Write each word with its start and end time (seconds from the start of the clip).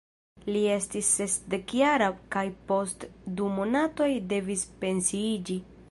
Li 0.53 0.61
estis 0.75 1.09
sesdekjara 1.17 2.07
kaj 2.37 2.45
post 2.73 3.07
du 3.37 3.53
monatoj 3.61 4.09
devis 4.35 4.69
pensiiĝi. 4.83 5.65